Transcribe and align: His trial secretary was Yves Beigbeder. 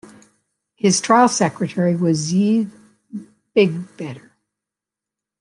His 0.73 0.99
trial 0.99 1.27
secretary 1.29 1.95
was 1.95 2.33
Yves 2.33 2.71
Beigbeder. 3.55 4.31